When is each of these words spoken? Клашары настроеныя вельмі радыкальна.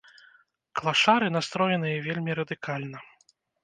Клашары 0.79 1.27
настроеныя 1.37 2.03
вельмі 2.09 2.31
радыкальна. 2.43 3.09